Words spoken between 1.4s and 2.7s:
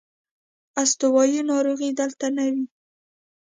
ناروغۍ دلته نه وې.